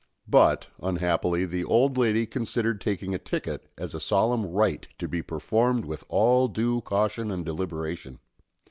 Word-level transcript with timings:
But, 0.27 0.65
unhappily, 0.81 1.45
the 1.45 1.63
old 1.63 1.95
lady 1.95 2.25
considered 2.25 2.81
taking 2.81 3.13
a 3.13 3.19
ticket 3.19 3.69
as 3.77 3.93
a 3.93 3.99
solemn 3.99 4.47
rite 4.47 4.87
to 4.97 5.07
be 5.07 5.21
performed 5.21 5.85
with 5.85 6.05
all 6.09 6.47
due 6.47 6.81
caution 6.81 7.29
and 7.29 7.45
deliberation. 7.45 8.17